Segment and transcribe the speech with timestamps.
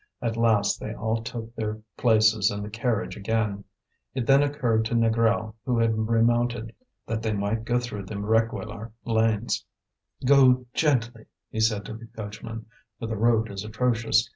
[0.19, 3.63] At last they all took their places in the carriage again.
[4.15, 6.73] It then occurred to Négrel, who had remounted,
[7.05, 9.63] that they might go through the Réquillart lanes.
[10.25, 12.65] "Go gently," he said to the coachman,
[12.97, 14.27] "for the road is atrocious.